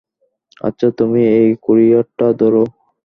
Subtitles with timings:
[0.61, 2.63] আচ্ছা, তুমি এই কুরিয়ারটা ধরো।